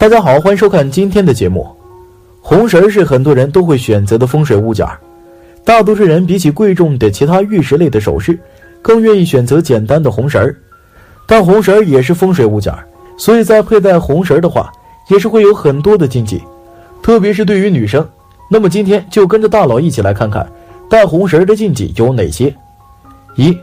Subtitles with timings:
[0.00, 1.68] 大家好，欢迎收看今天的节目。
[2.40, 4.86] 红绳是很多人都会选择的风水物件
[5.62, 8.38] 大多数人比起贵重的其他玉石类的首饰，
[8.80, 10.56] 更愿意选择简单的红绳
[11.26, 12.72] 但红绳也是风水物件
[13.18, 14.72] 所以在佩戴红绳的话，
[15.10, 16.42] 也是会有很多的禁忌，
[17.02, 18.08] 特别是对于女生。
[18.50, 20.50] 那么今天就跟着大佬一起来看看
[20.88, 22.56] 戴红绳的禁忌有哪些。
[23.36, 23.54] 一、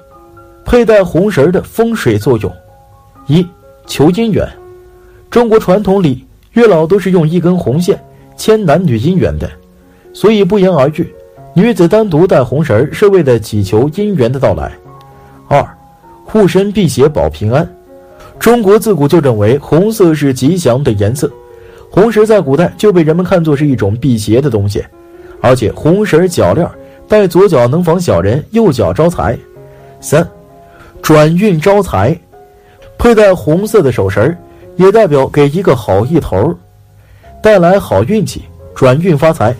[0.63, 2.53] 佩戴红绳的风水作用。
[3.25, 3.43] 一、
[3.87, 4.47] 求姻缘。
[5.31, 6.26] 中国传统里。
[6.57, 8.03] 月老都是用一根红线
[8.35, 9.47] 牵男女姻缘的，
[10.11, 11.07] 所以不言而喻，
[11.53, 14.71] 女子单独戴红绳是为了祈求姻缘的到来。
[15.47, 15.63] 二，
[16.25, 17.67] 护身辟邪保平安。
[18.39, 21.31] 中国自古就认为红色是吉祥的颜色，
[21.91, 24.83] 红绳在古代就被人们看作是一种辟邪的东西，
[25.41, 26.67] 而且红绳脚链
[27.07, 29.37] 戴左脚能防小人，右脚招财。
[30.01, 30.27] 三，
[31.03, 32.19] 转运招财，
[32.97, 34.35] 佩戴红色的手绳。
[34.77, 36.55] 也代表给一个好意头，
[37.43, 39.53] 带来好运气、转运发财。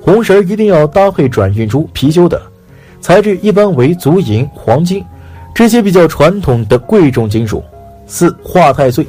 [0.00, 2.40] 红绳一定要搭配转运珠、貔貅等，
[3.00, 5.04] 材质一般为足银、黄金
[5.54, 7.62] 这些比较传统的贵重金属。
[8.06, 9.06] 四化太岁，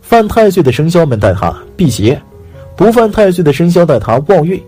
[0.00, 2.20] 犯太岁的生肖们戴它辟邪，
[2.76, 4.62] 不犯太岁的生肖戴它旺运，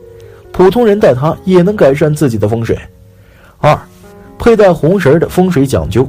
[0.51, 2.79] 普通人戴它也能改善自己的风水。
[3.59, 3.79] 二，
[4.39, 6.09] 佩戴红绳的风水讲究：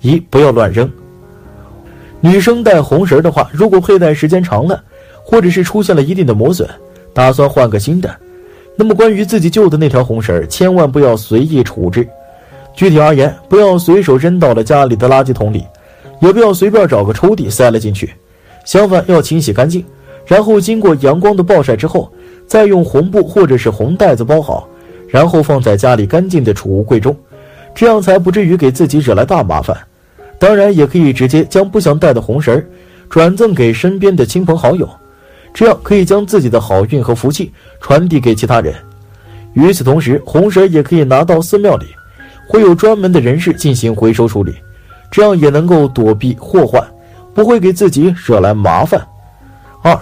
[0.00, 0.90] 一不要乱扔。
[2.20, 4.82] 女生戴红绳的话，如果佩戴时间长了，
[5.24, 6.68] 或者是出现了一定的磨损，
[7.14, 8.14] 打算换个新的，
[8.76, 12.06] 那么关于自己旧的那条红绳，千万不要随意处置。
[12.74, 15.64] 具体而言，不要随手扔到了家里的垃圾桶里，
[16.20, 18.12] 也不要随便找个抽屉塞了进去。
[18.64, 19.84] 相反，要清洗干净，
[20.26, 22.12] 然后经过阳光的暴晒之后，
[22.46, 24.68] 再用红布或者是红袋子包好，
[25.08, 27.16] 然后放在家里干净的储物柜中，
[27.74, 29.76] 这样才不至于给自己惹来大麻烦。
[30.40, 32.64] 当然，也可以直接将不想戴的红绳
[33.10, 34.88] 转赠给身边的亲朋好友，
[35.52, 38.74] 这样可以将自己的好运和福气传递给其他人。
[39.52, 41.88] 与此同时，红绳也可以拿到寺庙里，
[42.48, 44.54] 会有专门的人士进行回收处理，
[45.10, 46.82] 这样也能够躲避祸患，
[47.34, 49.06] 不会给自己惹来麻烦。
[49.82, 49.94] 二，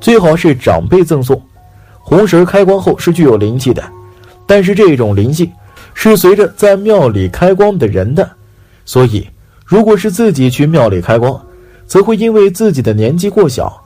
[0.00, 1.42] 最好是长辈赠送
[1.98, 3.82] 红绳，开光后是具有灵气的，
[4.46, 5.50] 但是这种灵气
[5.92, 8.30] 是随着在庙里开光的人的，
[8.84, 9.26] 所以。
[9.72, 11.40] 如果是自己去庙里开光，
[11.86, 13.82] 则会因为自己的年纪过小，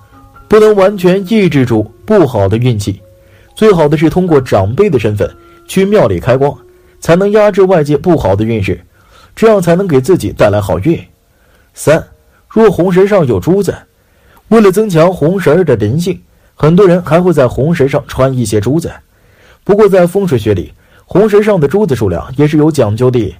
[0.48, 3.00] 不能完全抑制住不好的运气。
[3.54, 5.32] 最好的是通过长辈的身份
[5.68, 6.52] 去庙里开光，
[6.98, 8.84] 才能压制外界不好的运势，
[9.36, 11.00] 这样才能给自己带来好运。
[11.72, 12.04] 三，
[12.48, 13.72] 若红绳上有珠子，
[14.48, 16.20] 为了增强红绳的灵性，
[16.56, 18.90] 很多人还会在红绳上穿一些珠子。
[19.62, 20.72] 不过在风水学里，
[21.04, 23.32] 红绳上的珠子数量也是有讲究的。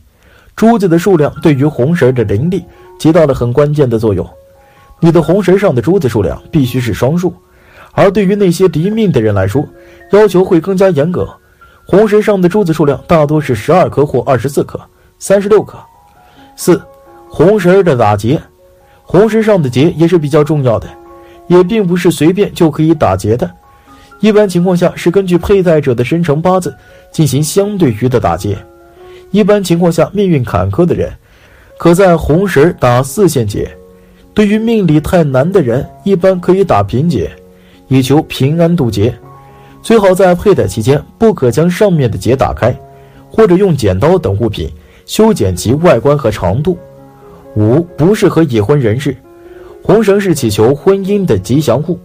[0.57, 2.65] 珠子的数量对于红绳的灵力
[2.99, 4.27] 起到了很关键的作用。
[4.99, 7.33] 你的红绳上的珠子数量必须是双数，
[7.93, 9.63] 而对于那些敌命的人来说，
[10.13, 11.29] 要求会更加严格。
[11.85, 14.81] 红绳上的珠子数量大多是十二颗或二十四颗、
[15.19, 15.79] 三十六颗。
[16.57, 16.81] 四，
[17.29, 18.41] 红绳的打结，
[19.05, 20.89] 红绳上的结也是比较重要的，
[21.49, 23.49] 也并不是随便就可以打结的。
[24.21, 26.75] 一般情况下是根据佩戴者的生辰八字
[27.13, 28.57] 进行相对于的打结。
[29.31, 31.13] 一般情况下，命运坎坷的人，
[31.79, 33.67] 可在红绳打四线结；
[34.33, 37.31] 对于命理太难的人，一般可以打平结，
[37.89, 39.15] 以求平安渡劫。
[39.83, 42.75] 最好在佩戴期间，不可将上面的结打开，
[43.31, 44.69] 或者用剪刀等物品
[45.05, 46.77] 修剪其外观和长度。
[47.55, 49.17] 五不适合已婚人士，
[49.83, 51.99] 红绳是祈求婚姻的吉祥物，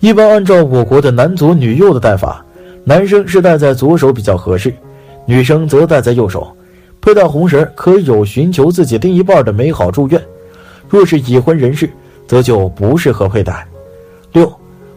[0.00, 2.44] 一般按照我国的男左女右的戴法，
[2.84, 4.72] 男生是戴在左手比较合适。
[5.30, 6.50] 女生则戴在右手，
[7.02, 10.18] 佩戴红绳可有寻求自己另一半的美好祝愿。
[10.88, 11.90] 若是已婚人士，
[12.26, 13.68] 则就不适合佩戴。
[14.32, 14.50] 六，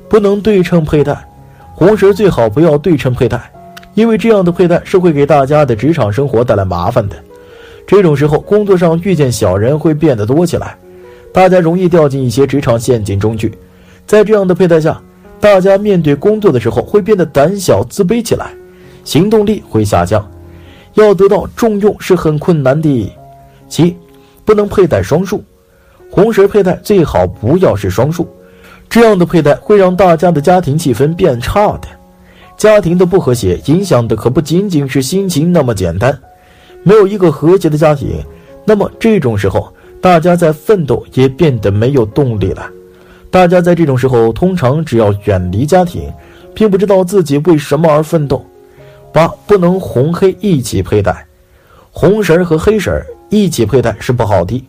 [0.08, 1.28] 不能对称佩戴，
[1.74, 3.52] 红绳最好不要对称佩戴，
[3.94, 7.16] 因为这样的佩戴是会给大家的职场生活带来麻烦的。
[7.86, 10.78] 这种时候，工作上遇见小人会变得多起来，
[11.34, 13.54] 大家容易掉进一些职场陷阱中去。
[14.08, 15.02] 在这样的佩戴下，
[15.42, 18.54] 大家面对工作的时候会变得胆小自卑起来。
[19.04, 20.30] 行动力会下降，
[20.94, 23.12] 要得到重用是很困难的。
[23.68, 23.96] 七，
[24.44, 25.44] 不能佩戴双数，
[26.10, 28.28] 红绳佩戴最好不要是双数，
[28.90, 31.88] 这样的佩戴会让大家的家庭气氛变差的。
[32.58, 36.16] 家庭的不和谐影响的可不仅仅是心情那么简单，
[36.84, 38.24] 没有一个和谐的家庭，
[38.66, 42.70] 那么这种时候大家在奋斗也变得没有动力了。
[43.32, 46.12] 大家在这种时候通常只要远离家庭，
[46.54, 48.46] 并不知道自己为什么而奋斗。
[49.14, 51.26] 八不能红黑一起佩戴，
[51.92, 52.94] 红绳和黑绳
[53.30, 54.64] 一起佩戴是不好的。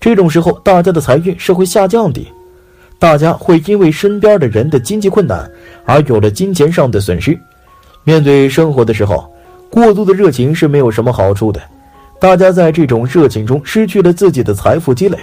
[0.00, 2.26] 这种时候，大家的财运是会下降的。
[2.98, 5.50] 大家会因为身边的人的经济困难
[5.84, 7.38] 而有了金钱上的损失。
[8.02, 9.30] 面对生活的时候，
[9.70, 11.60] 过度的热情是没有什么好处的。
[12.20, 15.18] 大家在这种热情中失去了自己的财富积累，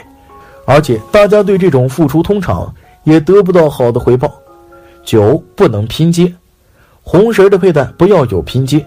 [0.66, 2.72] 而且大家对这种付出通常
[3.04, 4.32] 也得不到好的回报。
[5.04, 6.32] 九不能拼接，
[7.04, 8.86] 红绳的佩戴不要有拼接，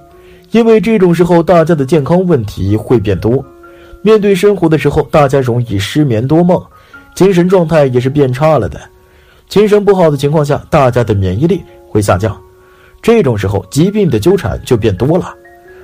[0.52, 3.44] 因为这种时候大家的健康问题会变多。
[4.02, 6.62] 面对生活的时候，大家容易失眠多梦，
[7.14, 8.80] 精神状态也是变差了的。
[9.48, 12.38] 精神不好的情况下，大家的免疫力会下降，
[13.02, 15.34] 这种时候疾病的纠缠就变多了，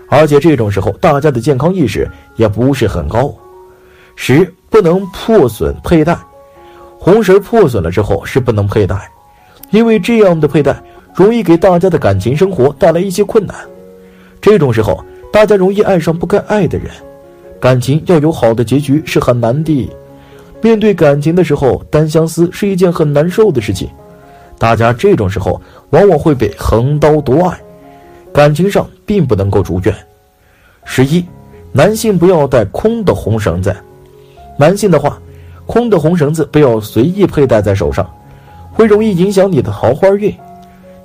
[0.09, 3.35] 而且这种时候大家的健康意识也不是很高。
[4.17, 6.17] 十不能破损佩戴，
[6.99, 9.11] 红绳破损了之后是不能佩戴。
[9.71, 10.83] 因为这样的佩戴
[11.15, 13.57] 容易给大家的感情生活带来一些困难，
[14.41, 16.91] 这种时候大家容易爱上不该爱的人，
[17.61, 19.91] 感情要有好的结局是很难的。
[20.63, 23.89] 面对感情的时候，单相思是一件很难受的事情，
[24.59, 25.61] 大家这种时候
[25.91, 27.59] 往往会被横刀夺爱，
[28.33, 29.95] 感情上并不能够如愿。
[30.85, 31.25] 十一，
[31.73, 33.75] 男性不要戴空的红绳子，
[34.59, 35.21] 男性的话，
[35.67, 38.09] 空的红绳子不要随意佩戴在手上。
[38.73, 40.33] 会容易影响你的桃花运，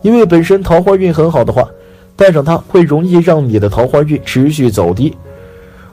[0.05, 1.67] 因为本身桃花运很好的话，
[2.15, 5.11] 带上它会容易让你的桃花运持续走低；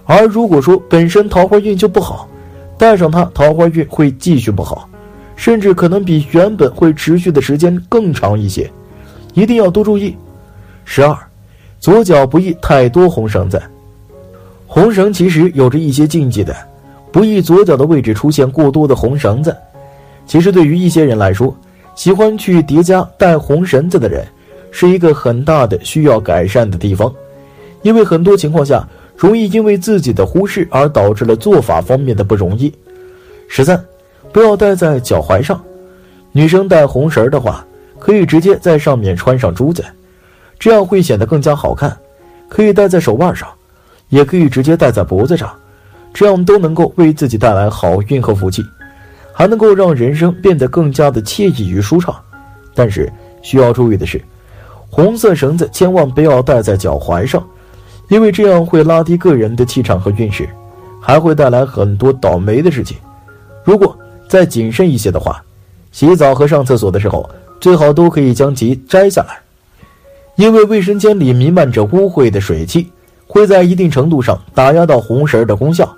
[0.04, 2.28] 而如果说本身桃花运就不好，
[2.76, 4.86] 带上它桃花运会继续不好，
[5.34, 8.70] 甚至可能比原本会持续的时间更长一些，
[9.32, 10.14] 一定要多注意。
[10.84, 11.16] 十二，
[11.80, 13.62] 左脚不宜太多红绳子，
[14.66, 16.54] 红绳其实有着一些禁忌的，
[17.10, 19.56] 不宜左脚的位置出现过多的红绳子。
[20.26, 21.56] 其实对于一些人来说，
[21.94, 24.26] 喜欢去叠加带红绳子的人，
[24.70, 27.12] 是一个很大的需要改善的地方，
[27.82, 28.86] 因为很多情况下
[29.16, 32.72] 容易因为自己的忽视而导致了做法方面的不容易。
[33.48, 33.82] 十三，
[34.32, 35.62] 不要戴在脚踝上，
[36.32, 37.64] 女生戴红绳的话，
[37.98, 39.84] 可以直接在上面穿上珠子，
[40.58, 41.96] 这样会显得更加好看。
[42.48, 43.48] 可以戴在手腕上，
[44.08, 45.50] 也可以直接戴在脖子上，
[46.12, 48.62] 这样都能够为自己带来好运和福气。
[49.32, 52.14] 还能够让人生变得更加的惬意与舒畅，
[52.74, 53.12] 但是
[53.42, 54.22] 需要注意的是，
[54.90, 57.42] 红色绳子千万不要戴在脚踝上，
[58.08, 60.48] 因为这样会拉低个人的气场和运势，
[61.00, 62.96] 还会带来很多倒霉的事情。
[63.64, 63.96] 如果
[64.28, 65.42] 再谨慎一些的话，
[65.90, 67.28] 洗澡和上厕所的时候
[67.60, 69.38] 最好都可以将其摘下来，
[70.36, 72.90] 因为卫生间里弥漫着污秽的水汽，
[73.26, 75.90] 会在一定程度上打压到红绳的功效。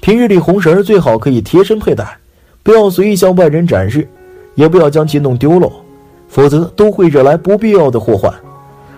[0.00, 2.18] 平日里红绳最好可以贴身佩戴。
[2.62, 4.06] 不要随意向外人展示，
[4.54, 5.70] 也不要将其弄丢了，
[6.28, 8.32] 否则都会惹来不必要的祸患。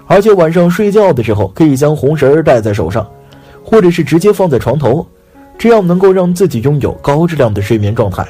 [0.07, 3.09] 而且晚上睡觉的时候，可以将红绳戴在手上，
[3.65, 5.07] 或者是直接放在床头，
[5.57, 8.27] 这样能够让自己拥有高质量的睡眠状态，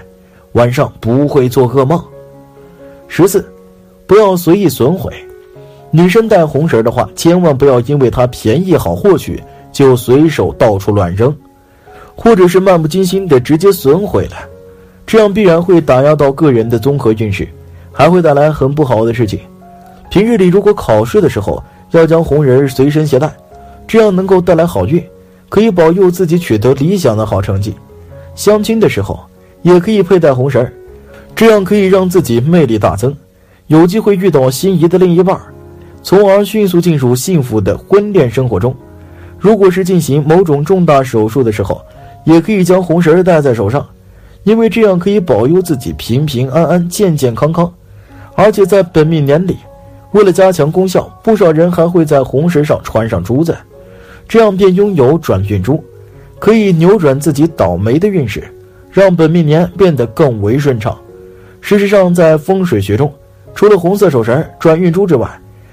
[0.52, 2.00] 晚上不会做噩梦。
[3.08, 3.44] 十四，
[4.06, 5.12] 不要随意损毁。
[5.90, 9.42] 女生戴红绳的话，千万不要因为它便宜好获取，
[9.72, 11.36] 就随手到处乱扔，
[12.14, 14.36] 或者是漫不经心的直接损毁了。
[15.06, 17.46] 这样必然会打压到个人的综合运势，
[17.92, 19.40] 还会带来很不好的事情。
[20.10, 23.32] 平日里如果考试的时候要将红人随身携带，
[23.86, 25.02] 这样能够带来好运，
[25.48, 27.74] 可以保佑自己取得理想的好成绩。
[28.34, 29.20] 相亲的时候
[29.62, 30.67] 也可以佩戴红绳，
[31.36, 33.14] 这样可以让自己魅力大增，
[33.67, 35.38] 有机会遇到心仪的另一半，
[36.02, 38.74] 从而迅速进入幸福的婚恋生活中。
[39.38, 41.81] 如果是进行某种重大手术的时候，
[42.24, 43.86] 也可以将红绳戴在手上。
[44.44, 47.72] 因为这样可以保佑自己平平安安、健健康康，
[48.34, 49.56] 而且在本命年里，
[50.13, 53.56] 为了加强功效，不少人还会在红绳上穿上珠子，
[54.29, 55.82] 这样便拥有转运珠，
[56.39, 58.44] 可以扭转自己倒霉的运势，
[58.91, 60.96] 让本命年变得更为顺畅。
[61.63, 63.10] 事实上，在风水学中，
[63.55, 65.27] 除了红色手绳、转运珠之外，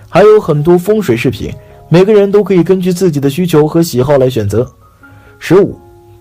[0.08, 1.54] 还有很多风水饰品，
[1.90, 4.66] 每个人都可以根据自己的需求和喜好来选择。
[5.40, 5.78] 十五，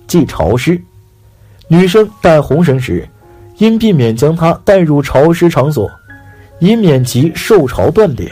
[0.08, 0.80] 忌潮湿。
[1.72, 3.08] 女生戴红绳时，
[3.58, 5.88] 应避免将它带入潮湿场所，
[6.58, 8.28] 以免其受潮断裂。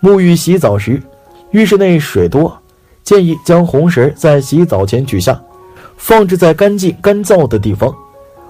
[0.00, 1.02] 沐浴洗澡时，
[1.50, 2.56] 浴室内水多，
[3.02, 5.42] 建议将红绳在洗澡前取下，
[5.96, 7.92] 放置在干净干燥的地方。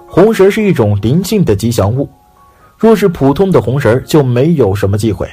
[0.06, 2.06] 红绳是一种灵性的吉祥物，
[2.76, 5.26] 若是普通的红绳就没有什么忌讳。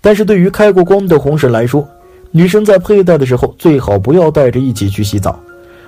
[0.00, 1.86] 但是对于开过光的红绳来说，
[2.30, 5.38] 女生在佩戴的时候最好不要带着一起去洗澡，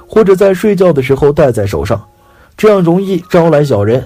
[0.06, 1.98] 或者在睡觉的时候戴在手上。
[2.56, 4.02] 这样容易招来小人，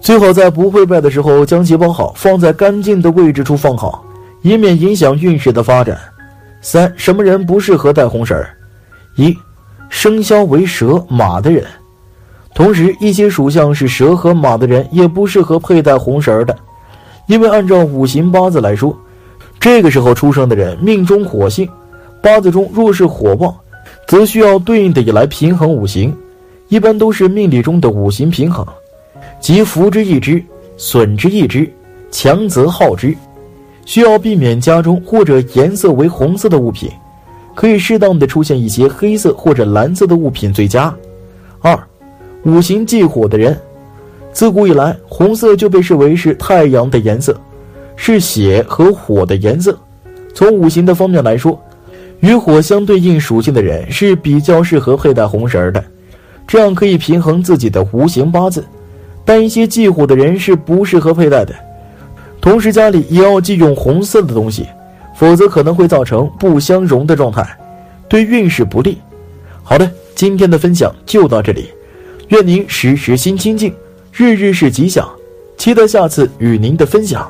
[0.00, 4.04] 最好在不会拜的时候将其包好，放在干净的位置处放好，
[4.42, 5.96] 以免影响运势的发展。
[6.60, 8.50] 三、什么人不适合戴红绳儿？
[9.16, 9.36] 一、
[9.88, 11.64] 生肖为蛇马的人，
[12.52, 16.56] 同时，一些属相是蛇和马的人也不适合佩戴红绳儿的，
[17.28, 18.96] 因为按照五行八字来说，
[19.60, 21.68] 这个时候出生的人命中火性，
[22.20, 23.54] 八字中若是火旺，
[24.08, 26.16] 则需要对应的也来平衡五行，
[26.68, 28.66] 一般都是命理中的五行平衡，
[29.40, 30.42] 即福之一之，
[30.76, 31.70] 损之一之，
[32.10, 33.14] 强则耗之，
[33.84, 36.90] 需要避免家中或者颜色为红色的物品，
[37.54, 40.94] 可以适当的出现一些黑色或者蓝色的物品最佳。
[41.60, 41.78] 二。
[42.46, 43.58] 五行忌火的人，
[44.30, 47.34] 自古以来，红色就被视为是太阳的颜色，
[47.96, 49.74] 是血和火的颜色。
[50.34, 51.58] 从五行的方面来说，
[52.20, 55.82] 与火相对应属性的人是比较适合佩戴红绳的，
[56.46, 58.64] 这样可以平衡自己的五行八字。
[59.24, 61.54] 但一些忌火的人是不适合佩戴的。
[62.40, 64.66] 同时，家里也要忌用红色的东西，
[65.16, 67.56] 否则可能会造成不相容的状态，
[68.06, 68.98] 对运势不利。
[69.62, 71.70] 好的，今天的分享就到这里。
[72.28, 73.74] 愿您时时心清静，
[74.12, 75.08] 日日是吉祥，
[75.56, 77.26] 期待下次与您的分享。